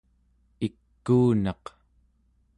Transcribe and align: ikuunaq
ikuunaq 0.65 1.63